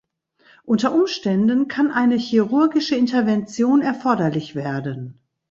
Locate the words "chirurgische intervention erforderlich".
2.15-4.55